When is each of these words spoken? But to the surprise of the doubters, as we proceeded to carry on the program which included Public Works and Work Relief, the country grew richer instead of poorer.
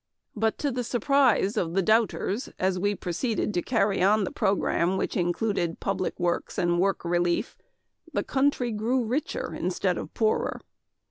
But 0.35 0.57
to 0.57 0.71
the 0.71 0.83
surprise 0.83 1.57
of 1.57 1.75
the 1.75 1.83
doubters, 1.83 2.49
as 2.57 2.79
we 2.79 2.95
proceeded 2.95 3.53
to 3.53 3.61
carry 3.61 4.01
on 4.01 4.23
the 4.23 4.31
program 4.31 4.97
which 4.97 5.15
included 5.15 5.79
Public 5.79 6.19
Works 6.19 6.57
and 6.57 6.79
Work 6.79 7.05
Relief, 7.05 7.55
the 8.11 8.23
country 8.23 8.71
grew 8.71 9.05
richer 9.05 9.53
instead 9.53 9.99
of 9.99 10.11
poorer. 10.15 10.59